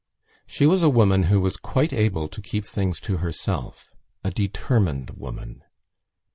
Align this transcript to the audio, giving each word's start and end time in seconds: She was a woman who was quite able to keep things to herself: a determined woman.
She 0.47 0.65
was 0.65 0.81
a 0.81 0.89
woman 0.89 1.25
who 1.25 1.39
was 1.41 1.57
quite 1.57 1.93
able 1.93 2.27
to 2.27 2.41
keep 2.41 2.65
things 2.65 2.99
to 3.01 3.17
herself: 3.17 3.93
a 4.23 4.31
determined 4.31 5.11
woman. 5.11 5.63